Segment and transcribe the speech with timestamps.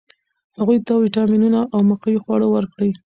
[0.57, 2.91] هغوی ته ویټامینونه او مقوي خواړه ورکړئ.